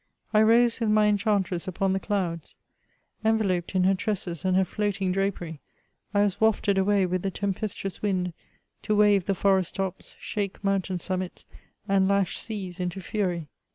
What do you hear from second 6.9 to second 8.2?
with the tempestuous